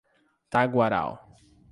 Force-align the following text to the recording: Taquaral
Taquaral 0.55 1.13